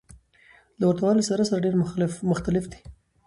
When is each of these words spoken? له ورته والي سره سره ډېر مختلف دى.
له 0.79 0.83
ورته 0.87 1.01
والي 1.03 1.23
سره 1.29 1.43
سره 1.49 1.63
ډېر 1.65 1.75
مختلف 2.31 2.63
دى. 2.71 2.79